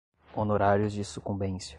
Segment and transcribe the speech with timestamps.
[0.35, 1.69] honorários de sucumbência